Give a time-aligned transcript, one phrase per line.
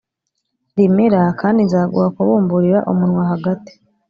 [0.75, 3.71] rimera kandi nzaguha kubumburira umunwa hagati